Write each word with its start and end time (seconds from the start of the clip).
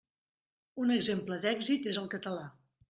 Un 0.85 0.95
exemple 0.95 1.39
d'èxit 1.45 1.89
és 1.95 2.03
el 2.05 2.13
català. 2.17 2.51